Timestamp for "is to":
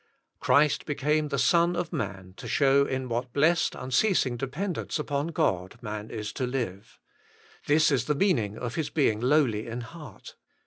6.09-6.47